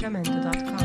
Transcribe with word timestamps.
sacramento.com 0.00 0.79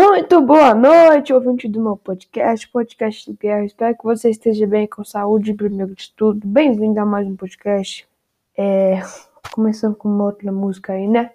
Muito 0.00 0.40
boa 0.40 0.76
noite, 0.76 1.32
ouvinte 1.32 1.66
do 1.66 1.82
meu 1.82 1.96
podcast, 1.96 2.68
podcast 2.68 3.28
do 3.28 3.36
Guerra. 3.36 3.64
Espero 3.64 3.98
que 3.98 4.04
você 4.04 4.30
esteja 4.30 4.64
bem, 4.64 4.86
com 4.86 5.02
saúde, 5.02 5.52
primeiro 5.52 5.92
de 5.92 6.12
tudo. 6.12 6.46
Bem-vindo 6.46 7.00
a 7.00 7.04
mais 7.04 7.26
um 7.26 7.34
podcast. 7.34 8.06
É, 8.56 9.00
começando 9.50 9.96
com 9.96 10.08
uma 10.08 10.26
outra 10.26 10.52
música 10.52 10.92
aí, 10.92 11.08
né? 11.08 11.32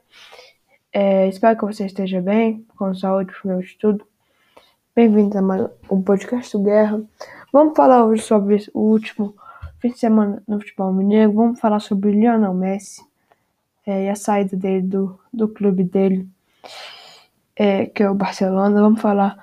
É, 0.94 1.28
espero 1.28 1.59
que 1.59 1.66
você 1.66 1.85
esteja 1.85 2.22
bem, 2.22 2.66
com 2.78 2.96
saúde, 2.96 3.34
primeiro 3.38 3.68
de 3.68 3.78
tudo. 3.78 4.07
Bem-vindo 4.95 5.38
a 5.38 5.41
mais 5.41 5.69
um 5.91 6.01
podcast 6.01 6.57
do 6.57 6.63
Guerra. 6.63 7.03
Vamos 7.51 7.75
falar 7.75 8.06
hoje 8.06 8.22
sobre 8.22 8.66
o 8.74 8.80
último 8.80 9.35
fim 9.81 9.90
de 9.90 10.00
semana 10.00 10.41
no 10.47 10.62
futebol 10.62 10.94
mineiro. 10.94 11.34
Vamos 11.34 11.59
falar 11.59 11.81
sobre 11.81 12.12
o 12.12 12.13
Lionel 12.13 12.53
Messi 12.53 13.03
é, 13.85 14.06
e 14.06 14.09
a 14.09 14.16
saída 14.16 14.56
dele 14.56 14.84
do, 14.84 15.19
do 15.34 15.50
clube 15.50 15.84
dele 15.84 16.25
é, 17.56 17.86
que 17.88 18.03
é 18.03 18.09
o 18.09 18.16
Barcelona. 18.16 18.81
Vamos 18.81 19.02
falar 19.02 19.36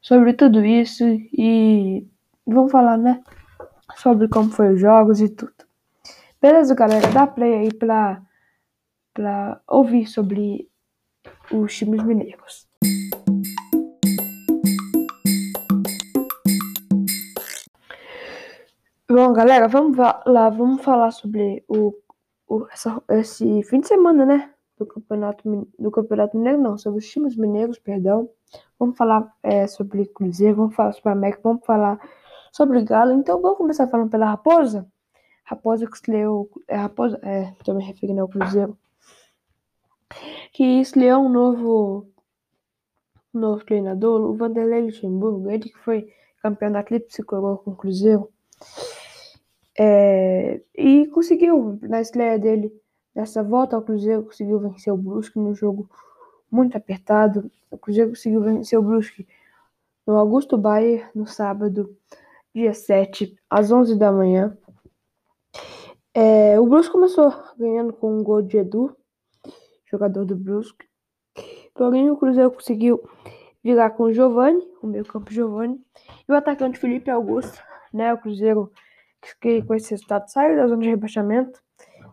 sobre 0.00 0.32
tudo 0.32 0.64
isso 0.64 1.04
e 1.32 2.06
vamos 2.46 2.70
falar, 2.72 2.96
né, 2.96 3.22
sobre 3.96 4.28
como 4.28 4.50
foi 4.50 4.74
os 4.74 4.80
jogos 4.80 5.20
e 5.20 5.28
tudo. 5.28 5.52
Beleza, 6.40 6.74
galera? 6.74 7.08
Dá 7.08 7.26
play 7.26 7.54
aí 7.54 7.74
pra, 7.74 8.22
pra 9.12 9.60
ouvir 9.66 10.06
sobre 10.06 10.68
os 11.52 11.76
times 11.76 12.02
mineiros. 12.04 12.66
Bom, 19.10 19.32
galera, 19.32 19.68
vamos 19.68 19.96
va- 19.96 20.22
lá, 20.26 20.50
vamos 20.50 20.82
falar 20.84 21.10
sobre 21.10 21.64
o, 21.68 21.94
o- 22.46 22.66
essa- 22.70 23.02
esse 23.10 23.62
fim 23.64 23.80
de 23.80 23.88
semana, 23.88 24.24
né? 24.26 24.50
Do 24.78 24.86
campeonato, 24.86 25.68
do 25.78 25.90
campeonato 25.90 26.36
Mineiro, 26.36 26.60
não, 26.60 26.78
sobre 26.78 27.00
os 27.00 27.08
times 27.08 27.36
mineiros, 27.36 27.78
perdão. 27.78 28.30
Vamos 28.78 28.96
falar 28.96 29.34
é, 29.42 29.66
sobre 29.66 30.06
Cruzeiro, 30.06 30.56
vamos 30.56 30.74
falar 30.74 30.92
sobre 30.92 31.10
América, 31.10 31.40
vamos 31.42 31.64
falar 31.66 31.98
sobre 32.52 32.82
Galo. 32.82 33.12
Então, 33.12 33.40
vamos 33.40 33.58
começar 33.58 33.88
falando 33.88 34.10
pela 34.10 34.26
Raposa. 34.26 34.86
Raposa 35.44 35.86
que 35.86 35.96
estreou, 35.96 36.50
é, 36.68 36.76
Raposa, 36.76 37.18
é, 37.22 37.52
tô 37.64 37.74
me 37.74 37.82
referindo 37.82 38.20
ao 38.20 38.28
Cruzeiro, 38.28 38.78
que 40.52 40.62
estreou 40.80 41.24
um 41.24 41.28
novo, 41.28 42.06
um 43.34 43.40
novo 43.40 43.64
treinador, 43.64 44.20
o 44.20 44.34
Vanderlei 44.34 44.82
Luxemburgo, 44.82 45.50
ele 45.50 45.70
que 45.70 45.78
foi 45.78 46.12
campeão 46.42 46.70
da 46.70 46.84
Coroa 47.26 47.58
com 47.58 47.70
o 47.70 47.76
Cruzeiro. 47.76 48.30
É, 49.78 50.60
e 50.76 51.06
conseguiu, 51.06 51.78
na 51.82 52.00
estreia 52.00 52.38
dele, 52.38 52.72
nessa 53.18 53.42
volta 53.42 53.74
ao 53.74 53.82
Cruzeiro, 53.82 54.22
conseguiu 54.22 54.60
vencer 54.60 54.92
o 54.92 54.96
Brusque 54.96 55.40
num 55.40 55.52
jogo 55.52 55.90
muito 56.48 56.76
apertado. 56.76 57.50
O 57.68 57.76
Cruzeiro 57.76 58.10
conseguiu 58.10 58.40
vencer 58.40 58.78
o 58.78 58.82
Brusque 58.82 59.26
no 60.06 60.16
Augusto 60.16 60.56
Bayer, 60.56 61.10
no 61.12 61.26
sábado, 61.26 61.96
dia 62.54 62.72
7, 62.72 63.36
às 63.50 63.72
11 63.72 63.98
da 63.98 64.12
manhã. 64.12 64.56
É, 66.14 66.60
o 66.60 66.66
Brusque 66.66 66.92
começou 66.92 67.34
ganhando 67.58 67.92
com 67.92 68.16
um 68.16 68.22
gol 68.22 68.40
de 68.40 68.56
Edu, 68.56 68.96
jogador 69.90 70.24
do 70.24 70.36
Brusque. 70.36 70.86
Porém, 71.74 72.10
o 72.12 72.16
Cruzeiro 72.16 72.52
conseguiu 72.52 73.02
virar 73.64 73.90
com 73.90 74.04
o 74.04 74.12
Giovani, 74.12 74.64
o 74.80 74.86
meio 74.86 75.04
campo 75.04 75.32
Giovani, 75.32 75.84
e 76.28 76.30
o 76.30 76.36
atacante 76.36 76.78
Felipe 76.78 77.10
Augusto, 77.10 77.60
né? 77.92 78.14
O 78.14 78.18
Cruzeiro 78.18 78.70
que 79.40 79.60
com 79.62 79.74
esse 79.74 79.90
resultado 79.90 80.28
saiu 80.28 80.56
da 80.56 80.68
zona 80.68 80.82
de 80.82 80.90
rebaixamento, 80.90 81.60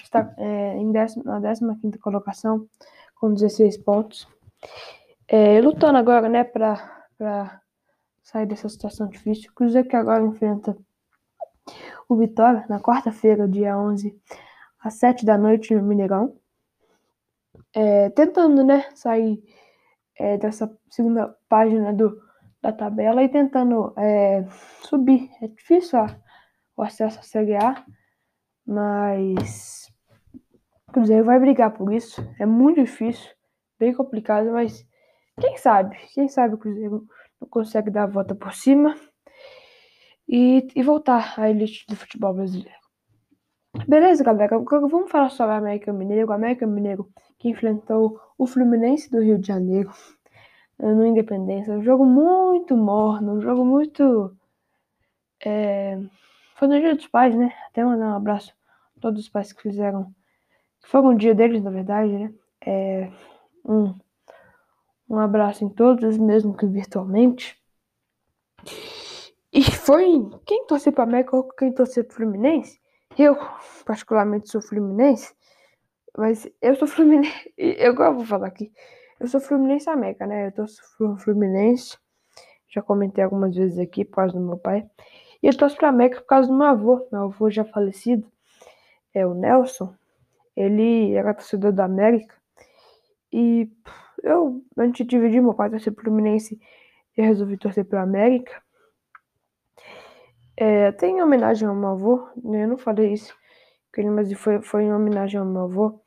está 0.03 0.33
é, 0.37 0.77
em 0.77 0.91
décimo, 0.91 1.23
na 1.25 1.39
15 1.75 1.97
colocação, 1.99 2.67
com 3.15 3.33
16 3.33 3.77
pontos. 3.77 4.27
É, 5.27 5.59
lutando 5.61 5.97
agora, 5.97 6.29
né, 6.29 6.43
para 6.43 7.61
sair 8.21 8.45
dessa 8.45 8.69
situação 8.69 9.07
difícil. 9.07 9.51
O 9.51 9.53
Cruzeiro 9.53 9.87
que 9.87 9.95
agora 9.95 10.23
enfrenta 10.23 10.77
o 12.07 12.15
Vitória 12.15 12.65
na 12.69 12.79
quarta-feira, 12.79 13.47
dia 13.47 13.77
11, 13.77 14.15
às 14.79 14.95
7 14.95 15.25
da 15.25 15.37
noite 15.37 15.73
no 15.73 15.83
Mineirão. 15.83 16.35
É, 17.73 18.09
tentando, 18.11 18.63
né, 18.63 18.89
sair 18.93 19.43
é, 20.17 20.37
dessa 20.37 20.71
segunda 20.89 21.35
página 21.49 21.93
do, 21.93 22.21
da 22.61 22.71
tabela 22.71 23.23
e 23.23 23.29
tentando 23.29 23.93
é, 23.97 24.45
subir. 24.83 25.29
É 25.41 25.47
difícil 25.47 25.99
ó, 25.99 26.07
o 26.77 26.83
acesso 26.83 27.19
à 27.19 27.23
Série 27.23 27.55
A, 27.55 27.83
mas 28.65 29.84
Cruzeiro 30.95 31.25
vai 31.25 31.37
brigar 31.37 31.71
por 31.71 31.91
isso. 31.91 32.25
É 32.39 32.45
muito 32.45 32.79
difícil, 32.79 33.29
bem 33.77 33.93
complicado, 33.93 34.49
mas 34.53 34.87
quem 35.41 35.57
sabe? 35.57 35.97
Quem 36.13 36.29
sabe 36.29 36.55
o 36.55 36.57
Cruzeiro 36.57 37.05
não 37.41 37.49
consegue 37.49 37.91
dar 37.91 38.03
a 38.03 38.07
volta 38.07 38.33
por 38.33 38.53
cima 38.53 38.95
e, 40.25 40.65
e 40.73 40.81
voltar 40.81 41.37
à 41.37 41.49
elite 41.49 41.85
do 41.89 41.97
futebol 41.97 42.33
brasileiro. 42.33 42.79
Beleza, 43.85 44.23
galera? 44.23 44.57
Vamos 44.57 45.11
falar 45.11 45.29
sobre 45.29 45.53
o 45.53 45.57
América 45.57 45.91
Mineiro. 45.91 46.29
O 46.29 46.33
América 46.33 46.65
Mineiro 46.65 47.09
que 47.37 47.49
enfrentou 47.49 48.17
o 48.37 48.47
Fluminense 48.47 49.11
do 49.11 49.21
Rio 49.21 49.37
de 49.37 49.47
Janeiro 49.47 49.91
no 50.79 51.05
Independência. 51.05 51.73
Um 51.73 51.83
jogo 51.83 52.05
muito 52.05 52.77
morno, 52.77 53.33
um 53.33 53.41
jogo 53.41 53.65
muito. 53.65 54.33
É... 55.43 55.99
Foi 56.55 56.69
no 56.69 56.79
dia 56.79 56.95
dos 56.95 57.07
pais, 57.07 57.35
né? 57.35 57.53
Até 57.67 57.83
mandar 57.83 58.13
um 58.13 58.15
abraço 58.15 58.53
a 58.95 59.01
todos 59.01 59.23
os 59.23 59.29
pais 59.29 59.51
que 59.51 59.61
fizeram. 59.61 60.15
Foi 60.85 61.01
um 61.01 61.15
dia 61.15 61.33
deles, 61.33 61.63
na 61.63 61.71
verdade, 61.71 62.11
né? 62.11 62.33
É... 62.65 63.11
Um, 63.65 63.95
um 65.09 65.19
abraço 65.19 65.65
em 65.65 65.69
todos, 65.69 66.17
mesmo 66.17 66.55
que 66.55 66.65
virtualmente. 66.67 67.59
E 69.51 69.63
foi 69.63 70.05
quem 70.45 70.65
torceu 70.67 70.93
para 70.93 71.03
América 71.03 71.35
ou 71.35 71.47
quem 71.49 71.73
torceu 71.73 72.03
para 72.03 72.15
Fluminense. 72.15 72.79
Eu, 73.17 73.35
particularmente, 73.83 74.49
sou 74.49 74.61
Fluminense. 74.61 75.33
Mas 76.15 76.47
eu 76.61 76.75
sou 76.75 76.87
Fluminense. 76.87 77.53
Eu 77.57 77.95
vou 77.95 78.25
falar 78.25 78.47
aqui. 78.47 78.71
Eu 79.19 79.27
sou 79.27 79.39
Fluminense 79.39 79.89
América, 79.89 80.27
né? 80.27 80.47
Eu 80.47 80.51
torço 80.51 80.81
Fluminense. 81.17 81.97
Já 82.67 82.81
comentei 82.81 83.23
algumas 83.23 83.55
vezes 83.55 83.79
aqui 83.79 84.05
por 84.05 84.17
causa 84.17 84.33
do 84.33 84.39
meu 84.39 84.57
pai. 84.57 84.87
E 85.41 85.47
eu 85.47 85.57
torço 85.57 85.77
pra 85.77 85.89
América 85.89 86.21
por 86.21 86.27
causa 86.27 86.47
do 86.47 86.55
meu 86.55 86.67
avô. 86.67 87.07
Meu 87.11 87.23
avô 87.23 87.49
já 87.49 87.63
falecido. 87.65 88.29
É 89.13 89.25
o 89.25 89.33
Nelson. 89.33 89.95
Ele 90.55 91.13
era 91.13 91.33
torcedor 91.33 91.71
da 91.71 91.85
América. 91.85 92.35
E 93.31 93.69
eu, 94.23 94.63
antes 94.77 95.05
de 95.05 95.09
dividir, 95.11 95.41
meu 95.41 95.53
pai 95.53 95.69
torcer 95.69 95.93
pro 95.93 96.05
Fluminense. 96.05 96.59
Eu 97.17 97.25
resolvi 97.25 97.57
torcer 97.57 97.85
pro 97.85 97.99
América. 97.99 98.61
É, 100.57 100.91
tem 100.93 101.21
homenagem 101.21 101.67
ao 101.67 101.75
meu 101.75 101.89
avô. 101.89 102.29
né? 102.43 102.63
Eu 102.63 102.69
não 102.69 102.77
falei 102.77 103.13
isso. 103.13 103.35
Mas 104.13 104.31
foi, 104.33 104.61
foi 104.61 104.83
em 104.83 104.93
homenagem 104.93 105.39
ao 105.39 105.45
meu 105.45 105.63
avô. 105.63 106.01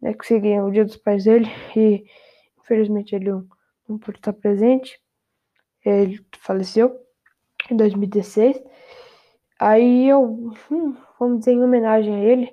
Né, 0.00 0.12
que 0.12 0.26
seria 0.26 0.62
o 0.64 0.70
dia 0.70 0.84
dos 0.84 0.96
pais 0.96 1.24
dele. 1.24 1.46
E 1.76 2.04
Infelizmente 2.66 3.14
ele 3.14 3.30
não, 3.30 3.46
não 3.88 3.96
pôde 3.96 4.18
estar 4.18 4.32
presente. 4.32 5.00
Ele 5.84 6.20
faleceu 6.36 6.98
em 7.70 7.76
2016. 7.76 8.60
Aí 9.58 10.08
eu, 10.08 10.52
hum, 10.70 10.96
vamos 11.18 11.38
dizer, 11.38 11.52
em 11.52 11.62
homenagem 11.62 12.14
a 12.14 12.18
ele, 12.18 12.52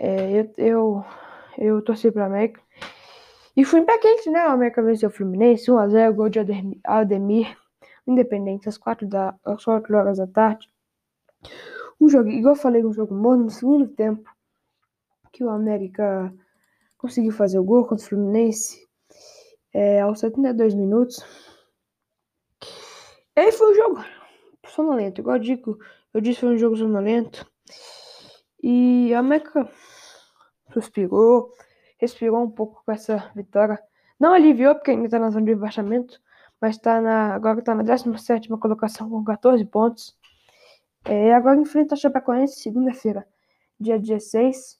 é, 0.00 0.32
eu, 0.32 0.54
eu, 0.56 1.04
eu 1.58 1.82
torci 1.82 2.10
pra 2.10 2.24
América. 2.24 2.62
E 3.54 3.64
fui 3.64 3.82
pé 3.82 3.98
quente, 3.98 4.30
né? 4.30 4.40
A 4.40 4.52
América 4.52 4.82
venceu 4.82 5.10
o 5.10 5.12
Fluminense, 5.12 5.70
1x0, 5.70 6.14
gol 6.14 6.30
de 6.30 6.38
Ademir, 6.82 7.54
Independente, 8.06 8.66
às 8.66 8.78
4, 8.78 9.06
da, 9.06 9.34
às 9.44 9.62
4 9.62 9.94
horas 9.94 10.16
da 10.16 10.26
tarde. 10.26 10.70
Um 12.00 12.08
jogo, 12.08 12.30
igual 12.30 12.54
eu 12.54 12.60
falei, 12.60 12.82
um 12.82 12.94
jogo 12.94 13.14
morno 13.14 13.44
no 13.44 13.50
segundo 13.50 13.86
tempo, 13.88 14.28
que 15.30 15.44
o 15.44 15.50
América 15.50 16.32
conseguiu 16.96 17.32
fazer 17.32 17.58
o 17.58 17.64
gol 17.64 17.84
contra 17.86 18.02
o 18.02 18.08
Fluminense 18.08 18.88
é, 19.74 20.00
aos 20.00 20.20
72 20.20 20.74
minutos. 20.74 21.22
E 23.36 23.40
aí 23.40 23.52
foi 23.52 23.72
um 23.72 23.74
jogo 23.74 24.04
sonolento, 24.66 25.20
igual 25.20 25.36
eu 25.36 25.42
digo, 25.42 25.78
eu 26.14 26.22
disse 26.22 26.40
foi 26.40 26.54
um 26.54 26.58
jogo 26.58 26.76
sonolento. 26.76 27.46
E 28.62 29.12
a 29.14 29.22
Meca 29.22 29.68
suspirou, 30.72 31.52
respirou 31.98 32.42
um 32.42 32.50
pouco 32.50 32.82
com 32.84 32.92
essa 32.92 33.30
vitória. 33.34 33.78
Não 34.18 34.32
aliviou 34.32 34.74
porque 34.74 34.90
ainda 34.90 35.06
está 35.06 35.18
na 35.18 35.30
zona 35.30 35.46
de 35.46 35.52
rebaixamento, 35.52 36.20
mas 36.60 36.78
tá 36.78 37.00
na, 37.00 37.34
agora 37.34 37.58
está 37.58 37.74
na 37.74 37.82
17 37.82 38.48
colocação 38.58 39.08
com 39.08 39.24
14 39.24 39.64
pontos. 39.64 40.16
É, 41.04 41.32
agora 41.34 41.58
enfrenta 41.58 41.94
a 41.94 41.98
Chapecoense 41.98 42.60
segunda-feira, 42.60 43.26
dia 43.78 43.98
16, 43.98 44.78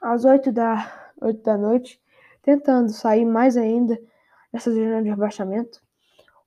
às 0.00 0.24
8 0.24 0.50
da, 0.50 1.12
8 1.20 1.42
da 1.42 1.56
noite 1.56 2.00
tentando 2.42 2.88
sair 2.90 3.24
mais 3.24 3.56
ainda 3.56 4.00
dessa 4.52 4.72
zona 4.72 5.02
de 5.02 5.08
rebaixamento. 5.08 5.80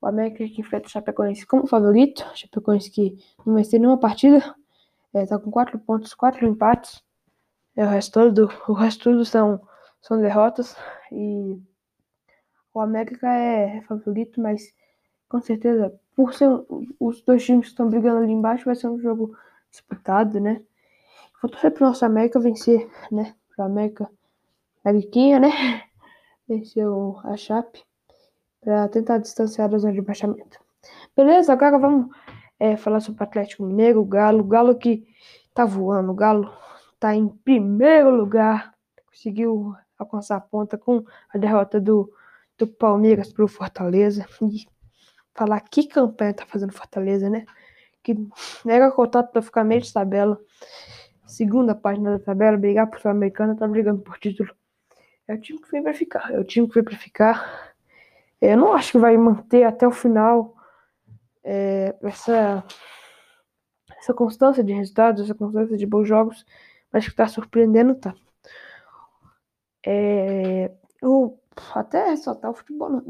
O 0.02 0.08
América 0.08 0.46
que 0.46 0.60
enfrenta 0.60 0.88
o 0.88 0.92
Chapecoense 0.92 1.46
como 1.46 1.66
favorito, 1.66 2.26
o 2.34 2.36
Chapecoense 2.36 2.92
que 2.92 3.18
não 3.46 3.56
venceu 3.56 3.80
nenhuma 3.80 4.00
partida, 4.00 4.40
está 5.14 5.36
é, 5.36 5.40
com 5.40 5.52
quatro 5.52 5.80
pontos, 5.80 6.14
quatro 6.14 6.46
empates. 6.46 7.02
É, 7.76 7.86
o 7.86 7.90
resto 7.90 8.14
todo, 8.14 8.50
o 8.68 8.74
resto 8.74 9.04
tudo 9.12 9.26
são, 9.26 9.62
são 10.02 10.20
derrotas 10.20 10.76
e 11.12 11.60
o 12.74 12.80
América 12.80 13.28
é 13.28 13.82
favorito, 13.82 14.42
mas 14.42 14.74
com 15.30 15.42
certeza, 15.42 15.94
por 16.16 16.34
ser 16.34 16.50
os 17.00 17.22
dois 17.22 17.44
times 17.44 17.66
que 17.66 17.72
estão 17.72 17.90
brigando 17.90 18.24
ali 18.24 18.32
embaixo, 18.32 18.66
vai 18.66 18.76
ser 18.76 18.88
um 18.88 19.00
jogo 19.00 19.36
disputado, 19.72 20.40
né? 20.40 20.62
Vou 21.42 21.50
torcer 21.50 21.72
pro 21.72 21.86
nosso 21.86 22.06
América 22.06 22.40
vencer, 22.40 22.90
né? 23.12 23.36
Pro 23.56 23.66
América 23.66 24.10
Mariquinha, 24.86 25.40
né? 25.40 25.50
Venceu 26.48 27.20
a 27.24 27.36
Chape 27.36 27.84
para 28.62 28.88
tentar 28.90 29.18
distanciar 29.18 29.70
da 29.70 29.78
zona 29.78 29.94
de 29.94 30.02
baixamento. 30.02 30.60
Beleza, 31.16 31.52
agora 31.52 31.78
vamos 31.78 32.16
é, 32.60 32.78
falar 32.78 33.00
sobre 33.00 33.22
o 33.22 33.24
Atlético 33.24 33.64
Mineiro, 33.64 34.02
o 34.02 34.06
Galo. 34.06 34.42
O 34.42 34.48
Galo 34.48 34.76
que 34.76 35.06
tá 35.54 35.66
voando, 35.66 36.12
o 36.12 36.16
Galo 36.16 36.52
tá 37.04 37.14
em 37.14 37.28
primeiro 37.28 38.10
lugar, 38.16 38.74
conseguiu 39.06 39.76
alcançar 40.00 40.38
a 40.38 40.40
ponta 40.40 40.78
com 40.78 41.04
a 41.34 41.38
derrota 41.38 41.78
do, 41.78 42.10
do 42.58 42.66
Palmeiras 42.66 43.34
pro 43.34 43.46
Fortaleza. 43.46 44.26
E 44.42 44.66
falar 45.36 45.60
que 45.60 45.86
campanha 45.86 46.34
tá 46.34 46.46
fazendo 46.46 46.72
Fortaleza, 46.72 47.30
né? 47.30 47.46
Que 48.02 48.16
era 48.66 48.90
cotado 48.90 49.28
para 49.28 49.42
ficar 49.42 49.66
meio 49.66 49.82
de 49.82 49.92
tabela. 49.92 50.40
Segunda 51.28 51.76
página 51.76 52.18
da 52.18 52.24
tabela, 52.24 52.56
brigar 52.56 52.90
por 52.90 53.02
Sul-Americana, 53.02 53.54
tá 53.54 53.68
brigando 53.68 54.02
por 54.02 54.18
título. 54.18 54.56
É 55.28 55.34
o 55.34 55.42
time 55.42 55.60
que 55.60 55.70
veio 55.72 55.84
para 55.84 55.94
ficar. 55.94 56.32
É 56.32 56.40
o 56.40 56.44
time 56.46 56.70
que 56.70 56.74
veio 56.76 56.86
para 56.86 56.98
ficar. 56.98 57.74
É, 58.40 58.54
eu 58.54 58.58
não 58.58 58.72
acho 58.74 58.94
que 58.94 58.98
vai 58.98 59.18
manter 59.18 59.66
até 59.66 59.86
o 59.86 59.92
final 59.92 60.56
é, 61.44 61.94
essa, 62.02 62.64
essa 63.98 64.14
constância 64.14 64.64
de 64.64 64.72
resultados, 64.72 65.24
essa 65.24 65.36
constância 65.36 65.76
de 65.76 65.86
bons 65.86 66.08
jogos, 66.08 66.46
mas 66.94 67.06
que 67.06 67.12
está 67.12 67.28
surpreendendo, 67.28 67.96
tá? 67.96 68.16
É, 69.86 70.72
eu 71.02 71.40
até 71.74 72.12
ressaltar 72.12 72.52
o 72.52 72.54
futebol 72.54 73.02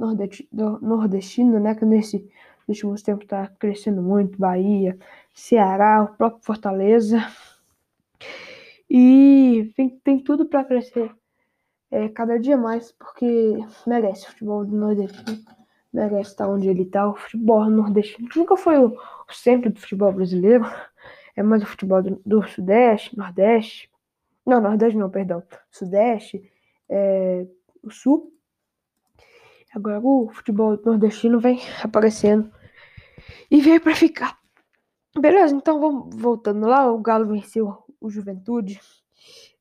nordestino, 0.81 1.59
né? 1.59 1.75
Que 1.75 1.85
nesse, 1.85 2.27
últimos 2.67 3.01
tempos 3.01 3.25
está 3.25 3.47
crescendo 3.59 4.01
muito. 4.01 4.39
Bahia, 4.39 4.97
Ceará, 5.33 6.03
o 6.03 6.15
próprio 6.15 6.43
Fortaleza. 6.43 7.19
E 8.89 9.73
tem, 9.75 9.89
tem 10.03 10.19
tudo 10.19 10.45
para 10.45 10.63
crescer 10.63 11.11
é, 11.91 12.09
cada 12.09 12.39
dia 12.39 12.57
mais, 12.57 12.91
porque 12.91 13.57
merece 13.85 14.25
o 14.25 14.29
futebol 14.31 14.65
do 14.65 14.75
Nordeste, 14.75 15.23
merece 15.91 16.31
estar 16.31 16.47
onde 16.47 16.67
ele 16.67 16.83
está. 16.83 17.07
O 17.07 17.15
futebol 17.15 17.69
nordestino 17.69 18.27
nunca 18.35 18.57
foi 18.57 18.77
o, 18.77 18.87
o, 18.89 19.33
centro 19.33 19.71
do 19.71 19.79
futebol 19.79 20.11
brasileiro, 20.11 20.65
é 21.35 21.43
mais 21.43 21.63
o 21.63 21.65
futebol 21.65 22.01
do, 22.01 22.21
do 22.25 22.43
Sudeste, 22.47 23.17
Nordeste. 23.17 23.89
Não, 24.45 24.61
Nordeste 24.61 24.97
não, 24.97 25.09
perdão. 25.09 25.43
Sudeste, 25.71 26.51
é, 26.89 27.47
o 27.81 27.89
Sul. 27.89 28.31
Agora 29.73 29.99
o 29.99 30.29
futebol 30.29 30.79
nordestino 30.85 31.39
vem 31.39 31.59
aparecendo 31.83 32.51
e 33.49 33.59
veio 33.59 33.81
para 33.81 33.95
ficar. 33.95 34.37
Beleza, 35.19 35.55
então 35.55 35.79
vamos 35.79 36.15
voltando 36.15 36.67
lá. 36.67 36.91
O 36.91 36.99
Galo 36.99 37.25
venceu 37.25 37.83
o 37.99 38.09
Juventude 38.09 38.79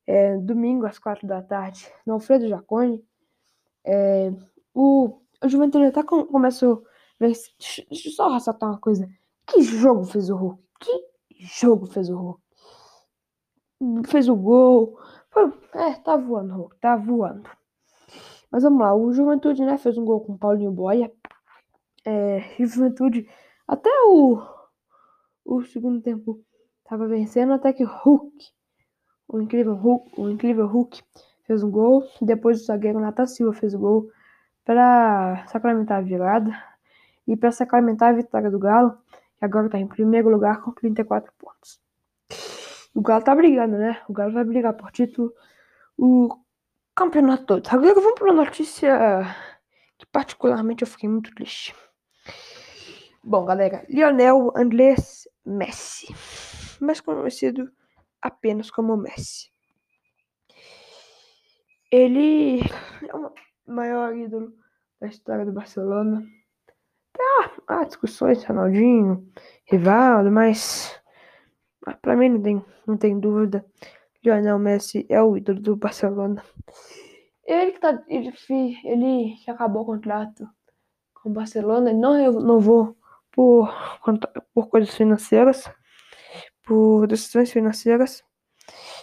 é, 0.06 0.36
domingo 0.36 0.86
às 0.86 0.98
quatro 0.98 1.26
da 1.26 1.40
tarde, 1.40 1.90
no 2.06 2.14
Alfredo 2.14 2.48
Jaconi. 2.48 3.02
É, 3.84 4.30
o, 4.74 5.18
o 5.42 5.48
Juventude 5.48 5.86
até 5.86 6.02
com, 6.02 6.24
começou. 6.26 6.84
Deixa 7.18 7.84
eu 7.90 8.12
só 8.12 8.32
ressaltar 8.32 8.68
uma 8.68 8.80
coisa. 8.80 9.08
Que 9.46 9.62
jogo 9.62 10.04
fez 10.04 10.28
o 10.28 10.36
Hulk? 10.36 10.62
Que 10.80 11.11
jogo 11.44 11.86
fez 11.86 12.08
o 12.08 12.16
Hulk? 12.16 12.42
Fez 14.06 14.28
o 14.28 14.36
gol. 14.36 14.98
Foi, 15.30 15.52
é, 15.74 15.94
tá 15.94 16.16
voando, 16.16 16.54
Hulk, 16.54 16.76
tá 16.80 16.96
voando. 16.96 17.48
Mas 18.50 18.62
vamos 18.62 18.80
lá, 18.80 18.94
o 18.94 19.12
Juventude 19.12 19.64
né, 19.64 19.78
fez 19.78 19.96
um 19.96 20.04
gol 20.04 20.20
com 20.20 20.34
o 20.34 20.38
Paulinho 20.38 20.72
Boia. 20.72 21.10
É, 22.04 22.40
Juventude, 22.58 23.28
até 23.66 23.90
o, 24.06 24.42
o 25.44 25.62
segundo 25.64 26.02
tempo, 26.02 26.40
tava 26.84 27.08
vencendo, 27.08 27.52
até 27.52 27.72
que 27.72 27.84
Hulk 27.84 28.52
o 29.32 29.40
incrível 29.40 29.74
Hulk, 29.74 30.20
o 30.20 30.28
incrível 30.28 30.66
Hulk 30.66 31.02
fez 31.46 31.62
um 31.62 31.70
gol. 31.70 32.04
Depois 32.20 32.60
o 32.60 32.64
zagueiro 32.66 33.00
Nata 33.00 33.26
Silva 33.26 33.54
fez 33.54 33.72
o 33.74 33.78
gol 33.78 34.10
para 34.62 35.46
sacramentar 35.46 35.98
a 35.98 36.02
virada 36.02 36.52
e 37.26 37.34
para 37.34 37.50
sacramentar 37.50 38.10
a 38.10 38.12
vitória 38.12 38.50
do 38.50 38.58
Galo. 38.58 38.94
Agora 39.42 39.68
tá 39.68 39.76
em 39.76 39.88
primeiro 39.88 40.28
lugar 40.28 40.62
com 40.62 40.70
34 40.70 41.32
pontos. 41.36 41.80
O 42.94 43.02
Galo 43.02 43.24
tá 43.24 43.34
brigando, 43.34 43.76
né? 43.76 44.00
O 44.08 44.12
Galo 44.12 44.32
vai 44.32 44.44
brigar 44.44 44.72
por 44.72 44.92
título 44.92 45.34
o 45.98 46.28
campeonato 46.94 47.44
todo. 47.44 47.68
Agora 47.68 47.94
vamos 47.94 48.14
para 48.20 48.32
uma 48.32 48.44
notícia 48.44 49.26
que 49.98 50.06
particularmente 50.06 50.82
eu 50.82 50.86
fiquei 50.86 51.08
muito 51.08 51.34
triste. 51.34 51.74
Bom, 53.24 53.44
galera, 53.44 53.84
Lionel 53.88 54.52
Andrés 54.56 55.26
Messi, 55.44 56.06
mais 56.80 57.00
conhecido 57.00 57.68
apenas 58.20 58.70
como 58.70 58.96
Messi. 58.96 59.50
Ele 61.90 62.60
é 63.08 63.16
o 63.16 63.32
maior 63.66 64.16
ídolo 64.16 64.52
da 65.00 65.08
história 65.08 65.44
do 65.44 65.52
Barcelona. 65.52 66.24
Tá, 67.12 67.50
há 67.68 67.84
discussões, 67.84 68.42
Ronaldinho, 68.44 69.28
Rivaldo, 69.64 70.30
mas 70.30 71.00
para 72.00 72.16
mim 72.16 72.30
não 72.30 72.42
tem, 72.42 72.64
não 72.86 72.96
tem 72.96 73.18
dúvida. 73.18 73.64
Lionel 74.24 74.58
Messi 74.58 75.04
é 75.08 75.20
o 75.22 75.36
ídolo 75.36 75.60
do 75.60 75.76
Barcelona. 75.76 76.42
Ele 77.44 77.72
que 77.72 77.80
tá. 77.80 78.02
Ele, 78.06 78.32
ele 78.84 79.34
que 79.44 79.50
acabou 79.50 79.82
o 79.82 79.86
contrato 79.86 80.48
com 81.14 81.30
o 81.30 81.32
Barcelona, 81.32 81.92
não 81.92 82.12
renovou 82.12 82.96
por, 83.32 83.72
por 84.54 84.68
coisas 84.68 84.94
financeiras, 84.94 85.68
por 86.62 87.06
decisões 87.06 87.50
financeiras. 87.50 88.22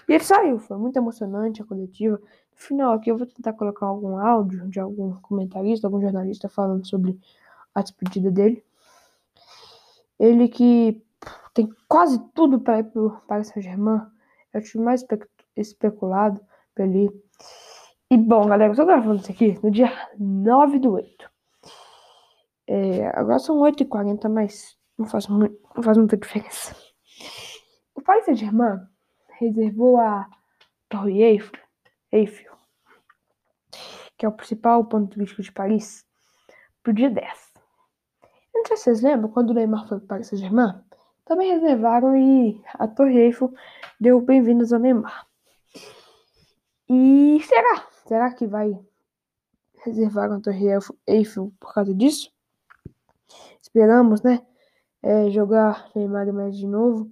E 0.08 0.14
ele 0.14 0.24
saiu, 0.24 0.60
foi 0.60 0.78
muito 0.78 0.98
emocionante 0.98 1.62
a 1.62 1.66
coletiva. 1.66 2.18
No 2.18 2.58
final 2.58 2.94
aqui 2.94 3.12
eu 3.12 3.18
vou 3.18 3.28
tentar 3.28 3.54
colocar 3.54 3.86
algum 3.86 4.18
áudio 4.18 4.68
de 4.70 4.80
algum 4.80 5.14
comentarista, 5.22 5.88
algum 5.88 6.02
jornalista 6.02 6.48
falando 6.50 6.88
sobre 6.88 7.20
a 7.74 7.82
despedida 7.82 8.32
dele. 8.32 8.64
Ele 10.20 10.48
que 10.48 11.04
tem 11.54 11.70
quase 11.88 12.20
tudo 12.34 12.60
para 12.60 12.80
ir 12.80 12.86
para 12.86 13.02
o 13.02 13.22
Paris 13.22 13.48
Saint-Germain. 13.48 14.02
É 14.54 14.60
o 14.60 14.62
time 14.62 14.84
mais 14.84 15.02
espe 15.02 15.28
especulado 15.56 16.42
para 16.74 16.86
ele. 16.86 17.10
E 18.10 18.18
bom, 18.18 18.48
galera, 18.48 18.72
eu 18.72 18.76
tô 18.76 18.86
gravando 18.86 19.22
isso 19.22 19.32
aqui 19.32 19.60
no 19.64 19.70
dia 19.70 19.92
9 20.18 20.80
do 20.80 20.94
8. 20.94 21.30
É, 22.68 23.08
agora 23.18 23.40
são 23.40 23.58
8h40, 23.62 24.30
mas 24.30 24.78
não 24.98 25.06
faz, 25.06 25.28
muito, 25.28 25.60
não 25.76 25.84
faz 25.84 25.98
muita 25.98 26.18
diferença. 26.18 26.76
O 27.96 28.02
Paris 28.02 28.26
Saint-Germain 28.26 28.80
reservou 29.40 29.98
a 29.98 30.30
Torre 30.88 31.22
Eiffel, 31.22 31.62
Eiffel, 32.12 32.58
que 34.18 34.26
é 34.26 34.30
o 34.30 34.34
principal 34.34 34.86
ponto 34.86 35.12
turístico 35.14 35.42
de 35.42 35.52
Paris, 35.52 36.06
para 36.84 36.92
o 36.92 36.94
dia 36.94 37.10
10. 37.10 37.49
Se 38.70 38.78
vocês 38.78 39.02
lembram, 39.02 39.32
quando 39.32 39.50
o 39.50 39.54
Neymar 39.56 39.88
foi 39.88 39.98
para 39.98 40.08
Paris 40.10 40.28
Saint-Germain, 40.28 40.80
também 41.26 41.52
reservaram 41.52 42.16
e 42.16 42.64
a 42.76 42.88
Torre 42.88 43.18
Eiffel 43.18 43.52
deu 44.00 44.22
bem-vindos 44.22 44.72
ao 44.72 44.80
Neymar. 44.80 45.26
E 46.88 47.42
será? 47.42 47.88
Será 48.06 48.32
que 48.32 48.46
vai 48.46 48.80
reservar 49.84 50.32
a 50.32 50.40
Torre 50.40 50.68
Eiffel 51.08 51.52
por 51.60 51.74
causa 51.74 51.96
disso? 51.96 52.32
Esperamos, 53.60 54.22
né? 54.22 54.46
É, 55.02 55.32
jogar 55.32 55.90
Neymar 55.96 56.28
e 56.28 56.32
Messi 56.32 56.60
de 56.60 56.68
novo. 56.68 57.12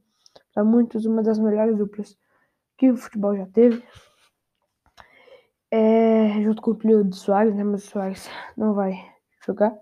Para 0.54 0.64
muitos, 0.64 1.08
uma 1.08 1.24
das 1.24 1.40
melhores 1.40 1.76
duplas 1.76 2.16
que 2.78 2.92
o 2.92 2.98
futebol 2.98 3.36
já 3.36 3.48
teve. 3.48 3.84
É, 5.72 6.40
junto 6.44 6.62
com 6.62 6.70
o 6.70 6.78
Cleo 6.78 7.04
de 7.04 7.16
Soares, 7.16 7.56
né? 7.56 7.64
Mas 7.64 7.84
o 7.84 7.88
Soares 7.88 8.30
não 8.56 8.76
vai 8.76 8.94
jogar 9.44 9.76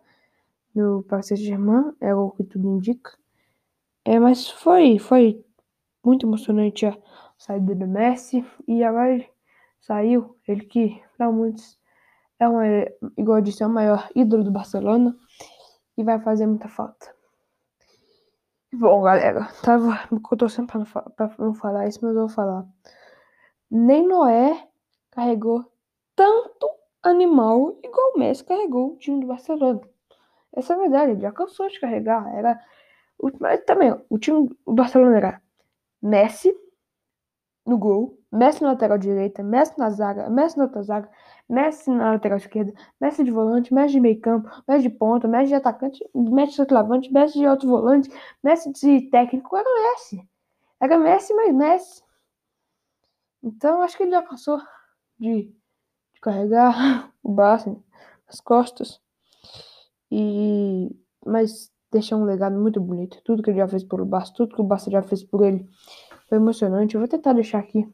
no 0.75 1.03
Paris 1.03 1.27
Saint-Germain, 1.27 1.93
é 2.01 2.13
o 2.13 2.31
que 2.31 2.43
tudo 2.43 2.75
indica. 2.75 3.11
É, 4.03 4.19
mas 4.19 4.49
foi, 4.49 4.99
foi 4.99 5.43
muito 6.03 6.27
emocionante 6.27 6.85
a 6.85 6.97
saída 7.37 7.73
do 7.73 7.87
Messi. 7.87 8.45
E 8.67 8.83
agora 8.83 9.13
ele 9.13 9.29
saiu, 9.79 10.37
ele 10.47 10.65
que 10.65 11.01
para 11.17 11.31
muitos 11.31 11.79
é 12.39 12.47
uma, 12.47 12.65
igual 13.17 13.37
eu 13.37 13.43
disse, 13.43 13.63
é 13.63 13.67
o 13.67 13.69
maior 13.69 14.09
ídolo 14.15 14.43
do 14.43 14.51
Barcelona 14.51 15.15
e 15.97 16.03
vai 16.03 16.19
fazer 16.19 16.45
muita 16.45 16.67
falta. 16.67 17.13
Bom, 18.73 19.01
galera, 19.01 19.47
tava 19.63 19.99
me 20.11 20.19
torcendo 20.37 20.67
pra 20.67 20.79
não, 20.79 20.85
pra 20.85 21.35
não 21.39 21.53
falar 21.53 21.87
isso, 21.87 21.99
mas 22.01 22.13
eu 22.13 22.21
vou 22.21 22.29
falar. 22.29 22.65
Nem 23.71 24.05
Noé 24.05 24.67
carregou 25.11 25.65
tanto 26.15 26.69
animal 27.01 27.79
igual 27.83 28.13
o 28.13 28.19
Messi 28.19 28.43
carregou 28.43 28.93
o 28.93 28.97
time 28.97 29.21
do 29.21 29.27
Barcelona. 29.27 29.81
Essa 30.55 30.73
é 30.73 30.75
a 30.75 30.79
verdade, 30.79 31.11
ele 31.11 31.21
já 31.21 31.31
cansou 31.31 31.67
de 31.67 31.79
carregar. 31.79 32.33
Era 32.35 32.59
mas 33.39 33.63
também, 33.63 33.95
o 34.09 34.17
time 34.17 34.49
do 34.65 34.73
Barcelona 34.73 35.17
era 35.17 35.41
Messi 36.01 36.53
no 37.65 37.77
gol, 37.77 38.19
Messi 38.31 38.61
na 38.61 38.69
lateral 38.69 38.97
direita, 38.97 39.41
Messi 39.41 39.77
na 39.77 39.89
zaga, 39.89 40.29
Messi 40.29 40.57
na 40.57 40.65
outra 40.65 40.83
zaga, 40.83 41.09
Messi 41.49 41.89
na 41.89 42.11
lateral 42.11 42.37
esquerda, 42.37 42.73
Messi 43.01 43.23
de 43.23 43.31
volante, 43.31 43.73
Messi 43.73 43.93
de 43.93 43.99
meio 43.99 44.19
campo, 44.21 44.49
Messi 44.67 44.83
de 44.83 44.89
ponta, 44.89 45.27
Messi 45.27 45.47
de 45.47 45.55
atacante, 45.55 46.09
Messi 46.13 46.51
de 46.51 46.55
centroavante, 46.57 47.11
Messi 47.11 47.39
de 47.39 47.47
outro 47.47 47.67
volante, 47.67 48.09
Messi 48.43 48.71
de 48.71 49.09
técnico, 49.09 49.55
era 49.55 49.67
Messi. 49.91 50.27
Era 50.79 50.97
Messi, 50.99 51.33
mas 51.33 51.55
Messi. 51.55 52.03
Então, 53.41 53.81
acho 53.81 53.95
que 53.97 54.03
ele 54.03 54.11
já 54.11 54.21
cansou 54.21 54.59
de, 55.19 55.43
de 56.13 56.21
carregar 56.21 57.11
o 57.23 57.31
Barça 57.31 57.75
nas 58.27 58.41
costas. 58.41 59.01
E 60.11 60.95
mas 61.25 61.71
deixou 61.91 62.19
um 62.19 62.23
legado 62.25 62.59
muito 62.59 62.79
bonito. 62.79 63.21
Tudo 63.23 63.41
que 63.41 63.49
ele 63.49 63.59
já 63.59 63.67
fez 63.67 63.83
pelo 63.83 64.05
Barça, 64.05 64.33
tudo 64.35 64.55
que 64.55 64.61
o 64.61 64.65
Barça 64.65 64.91
já 64.91 65.01
fez 65.01 65.23
por 65.23 65.43
ele 65.43 65.67
foi 66.27 66.37
emocionante. 66.37 66.95
Eu 66.95 67.01
vou 67.01 67.07
tentar 67.07 67.33
deixar 67.33 67.59
aqui 67.59 67.87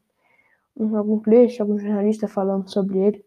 um, 0.76 0.96
algum 0.96 1.18
trecho, 1.20 1.62
algum 1.62 1.78
jornalista 1.78 2.28
falando 2.28 2.68
sobre 2.70 2.98
ele. 2.98 3.24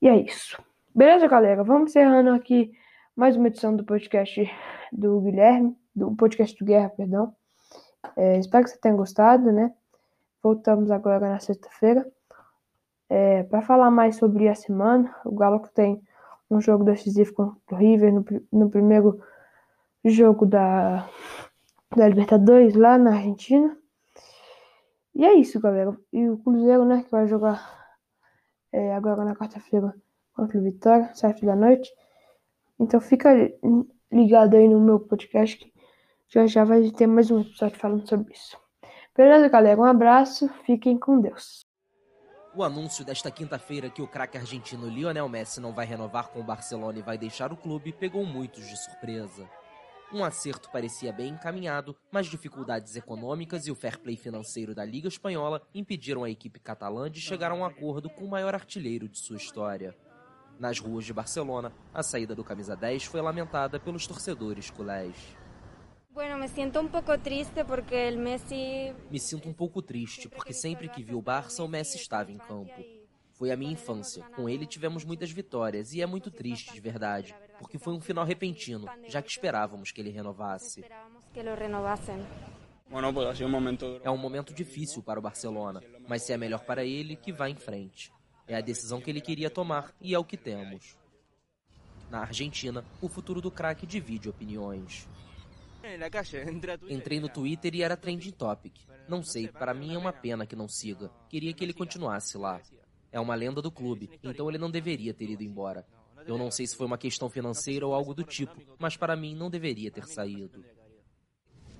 E 0.00 0.08
é 0.08 0.16
isso. 0.16 0.62
Beleza, 0.94 1.26
galera? 1.26 1.62
Vamos 1.64 1.90
encerrando 1.90 2.30
aqui 2.30 2.72
mais 3.14 3.36
uma 3.36 3.48
edição 3.48 3.74
do 3.74 3.84
podcast 3.84 4.50
do 4.92 5.20
Guilherme, 5.20 5.76
do 5.94 6.14
podcast 6.16 6.56
do 6.58 6.64
Guerra, 6.64 6.90
perdão. 6.90 7.34
É, 8.16 8.38
espero 8.38 8.64
que 8.64 8.70
você 8.70 8.78
tenha 8.78 8.94
gostado, 8.94 9.52
né? 9.52 9.72
Voltamos 10.42 10.90
agora 10.90 11.28
na 11.28 11.38
sexta-feira. 11.38 12.06
É, 13.08 13.42
para 13.44 13.62
falar 13.62 13.90
mais 13.90 14.16
sobre 14.16 14.48
a 14.48 14.54
semana, 14.54 15.14
o 15.24 15.34
Galo 15.34 15.60
tem 15.74 16.02
um 16.50 16.60
jogo 16.60 16.84
decisivo 16.84 17.32
contra 17.32 17.74
o 17.74 17.78
River 17.78 18.12
no, 18.12 18.24
no 18.52 18.70
primeiro 18.70 19.20
jogo 20.04 20.44
da, 20.44 21.08
da 21.96 22.08
Libertadores 22.08 22.74
lá 22.74 22.98
na 22.98 23.14
Argentina. 23.16 23.76
E 25.14 25.24
é 25.24 25.34
isso, 25.34 25.60
galera. 25.60 25.96
E 26.12 26.28
o 26.28 26.38
Cruzeiro, 26.38 26.84
né, 26.84 27.02
que 27.02 27.10
vai 27.10 27.26
jogar 27.26 27.96
é, 28.72 28.94
agora 28.94 29.24
na 29.24 29.36
quarta-feira 29.36 29.94
contra 30.32 30.58
o 30.58 30.62
Vitória, 30.62 31.14
sete 31.14 31.44
da 31.44 31.54
noite. 31.54 31.90
Então 32.78 33.00
fica 33.00 33.30
ligado 34.10 34.56
aí 34.56 34.68
no 34.68 34.80
meu 34.80 34.98
podcast 35.00 35.56
que 35.56 35.72
já 36.28 36.46
já 36.46 36.64
vai 36.64 36.90
ter 36.90 37.06
mais 37.06 37.30
um 37.30 37.40
episódio 37.40 37.78
falando 37.78 38.08
sobre 38.08 38.32
isso. 38.32 38.56
Beleza, 39.16 39.48
galera? 39.48 39.80
Um 39.80 39.84
abraço, 39.84 40.48
fiquem 40.64 40.98
com 40.98 41.20
Deus. 41.20 41.69
O 42.52 42.64
anúncio 42.64 43.04
desta 43.04 43.30
quinta-feira 43.30 43.88
que 43.88 44.02
o 44.02 44.08
craque 44.08 44.36
argentino 44.36 44.88
Lionel 44.88 45.28
Messi 45.28 45.60
não 45.60 45.72
vai 45.72 45.86
renovar 45.86 46.30
com 46.30 46.40
o 46.40 46.44
Barcelona 46.44 46.98
e 46.98 47.02
vai 47.02 47.16
deixar 47.16 47.52
o 47.52 47.56
clube 47.56 47.92
pegou 47.92 48.26
muitos 48.26 48.66
de 48.66 48.76
surpresa. 48.76 49.48
Um 50.12 50.24
acerto 50.24 50.68
parecia 50.72 51.12
bem 51.12 51.34
encaminhado, 51.34 51.94
mas 52.10 52.26
dificuldades 52.26 52.96
econômicas 52.96 53.68
e 53.68 53.70
o 53.70 53.76
fair 53.76 53.96
play 54.00 54.16
financeiro 54.16 54.74
da 54.74 54.84
Liga 54.84 55.06
Espanhola 55.06 55.62
impediram 55.72 56.24
a 56.24 56.30
equipe 56.30 56.58
catalã 56.58 57.08
de 57.08 57.20
chegar 57.20 57.52
a 57.52 57.54
um 57.54 57.64
acordo 57.64 58.10
com 58.10 58.24
o 58.24 58.30
maior 58.30 58.52
artilheiro 58.52 59.08
de 59.08 59.20
sua 59.20 59.36
história. 59.36 59.96
Nas 60.58 60.80
ruas 60.80 61.04
de 61.04 61.12
Barcelona, 61.12 61.72
a 61.94 62.02
saída 62.02 62.34
do 62.34 62.42
camisa 62.42 62.74
10 62.74 63.04
foi 63.04 63.20
lamentada 63.20 63.78
pelos 63.78 64.08
torcedores 64.08 64.70
culés. 64.70 65.14
Bueno, 66.12 66.36
me 66.38 66.48
sinto 66.48 66.80
um 66.80 66.88
pouco 66.88 67.16
triste 67.16 67.62
porque 67.64 68.10
o 68.10 68.18
Messi. 68.18 68.92
Me 69.10 69.18
sinto 69.20 69.48
um 69.48 69.52
pouco 69.52 69.80
triste 69.80 70.28
porque 70.28 70.52
sempre 70.52 70.88
que 70.88 71.04
vi 71.04 71.14
o 71.14 71.22
Barça, 71.22 71.62
o 71.62 71.68
Messi 71.68 71.96
estava 71.96 72.32
em 72.32 72.38
campo. 72.38 72.84
Foi 73.32 73.52
a 73.52 73.56
minha 73.56 73.72
infância. 73.72 74.24
Com 74.34 74.48
ele 74.48 74.66
tivemos 74.66 75.04
muitas 75.04 75.30
vitórias 75.30 75.94
e 75.94 76.02
é 76.02 76.06
muito 76.06 76.30
triste 76.30 76.72
de 76.72 76.80
verdade, 76.80 77.34
porque 77.58 77.78
foi 77.78 77.94
um 77.94 78.00
final 78.00 78.24
repentino, 78.24 78.86
já 79.08 79.22
que 79.22 79.30
esperávamos 79.30 79.92
que 79.92 80.00
ele 80.00 80.10
renovasse. 80.10 80.84
É 84.02 84.10
um 84.10 84.18
momento 84.18 84.52
difícil 84.52 85.02
para 85.02 85.20
o 85.20 85.22
Barcelona, 85.22 85.80
mas 86.08 86.22
se 86.22 86.32
é 86.32 86.36
melhor 86.36 86.64
para 86.64 86.84
ele, 86.84 87.14
que 87.14 87.32
vá 87.32 87.48
em 87.48 87.54
frente. 87.54 88.12
É 88.48 88.56
a 88.56 88.60
decisão 88.60 89.00
que 89.00 89.08
ele 89.08 89.20
queria 89.20 89.48
tomar 89.48 89.94
e 90.00 90.12
é 90.12 90.18
o 90.18 90.24
que 90.24 90.36
temos. 90.36 90.98
Na 92.10 92.22
Argentina, 92.22 92.84
o 93.00 93.08
futuro 93.08 93.40
do 93.40 93.50
craque 93.50 93.86
divide 93.86 94.28
opiniões. 94.28 95.08
Entrei 96.88 97.20
no 97.20 97.28
Twitter 97.28 97.74
e 97.74 97.82
era 97.82 97.96
trending 97.96 98.32
topic. 98.32 98.74
Não 99.08 99.22
sei, 99.22 99.48
para 99.48 99.74
mim 99.74 99.94
é 99.94 99.98
uma 99.98 100.12
pena 100.12 100.46
que 100.46 100.56
não 100.56 100.68
siga. 100.68 101.10
Queria 101.28 101.52
que 101.52 101.64
ele 101.64 101.72
continuasse 101.72 102.36
lá. 102.36 102.60
É 103.12 103.18
uma 103.18 103.34
lenda 103.34 103.60
do 103.60 103.72
clube, 103.72 104.10
então 104.22 104.48
ele 104.48 104.58
não 104.58 104.70
deveria 104.70 105.12
ter 105.12 105.28
ido 105.28 105.42
embora. 105.42 105.84
Eu 106.26 106.38
não 106.38 106.50
sei 106.50 106.66
se 106.66 106.76
foi 106.76 106.86
uma 106.86 106.98
questão 106.98 107.28
financeira 107.28 107.86
ou 107.86 107.94
algo 107.94 108.14
do 108.14 108.22
tipo, 108.22 108.54
mas 108.78 108.96
para 108.96 109.16
mim 109.16 109.34
não 109.34 109.50
deveria 109.50 109.90
ter 109.90 110.06
saído. 110.06 110.64
Pero 110.64 110.64
para 110.64 110.64
mí 110.64 110.66
mejor 110.66 110.68
que 110.68 110.68
se 110.70 111.79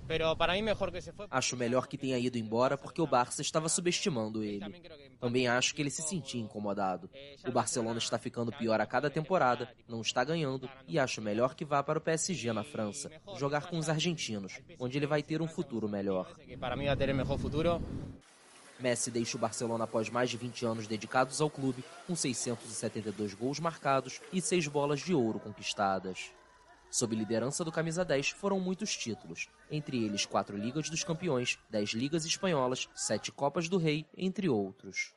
Acho 1.29 1.57
melhor 1.57 1.87
que 1.87 1.97
tenha 1.97 2.17
ido 2.17 2.37
embora 2.37 2.77
porque 2.77 3.01
o 3.01 3.07
Barça 3.07 3.41
estava 3.41 3.69
subestimando 3.69 4.43
ele. 4.43 4.81
Também 5.19 5.47
acho 5.47 5.75
que 5.75 5.81
ele 5.81 5.89
se 5.89 6.01
sentia 6.01 6.41
incomodado. 6.41 7.09
O 7.47 7.51
Barcelona 7.51 7.99
está 7.99 8.17
ficando 8.17 8.51
pior 8.51 8.81
a 8.81 8.85
cada 8.85 9.09
temporada, 9.09 9.69
não 9.87 10.01
está 10.01 10.23
ganhando 10.23 10.69
e 10.87 10.97
acho 10.97 11.21
melhor 11.21 11.55
que 11.55 11.63
vá 11.63 11.83
para 11.83 11.99
o 11.99 12.01
PSG 12.01 12.51
na 12.51 12.63
França, 12.63 13.11
jogar 13.37 13.67
com 13.67 13.77
os 13.77 13.89
argentinos, 13.89 14.59
onde 14.79 14.97
ele 14.97 15.07
vai 15.07 15.21
ter 15.21 15.41
um 15.41 15.47
futuro 15.47 15.87
melhor. 15.87 16.35
Messi 18.79 19.11
deixa 19.11 19.37
o 19.37 19.39
Barcelona 19.39 19.83
após 19.83 20.09
mais 20.09 20.29
de 20.29 20.37
20 20.37 20.65
anos 20.65 20.87
dedicados 20.87 21.39
ao 21.39 21.49
clube, 21.49 21.83
com 22.07 22.15
672 22.15 23.33
gols 23.35 23.59
marcados 23.59 24.19
e 24.33 24.41
6 24.41 24.67
bolas 24.67 24.99
de 24.99 25.13
ouro 25.13 25.39
conquistadas. 25.39 26.31
Sob 26.91 27.15
liderança 27.15 27.63
do 27.63 27.71
camisa 27.71 28.03
10 28.03 28.31
foram 28.31 28.59
muitos 28.59 28.97
títulos, 28.97 29.47
entre 29.71 30.03
eles 30.03 30.25
4 30.25 30.57
Ligas 30.57 30.89
dos 30.89 31.05
Campeões, 31.05 31.57
10 31.69 31.91
Ligas 31.91 32.25
Espanholas, 32.25 32.89
7 32.93 33.31
Copas 33.31 33.69
do 33.69 33.77
Rei, 33.77 34.05
entre 34.15 34.49
outros. 34.49 35.13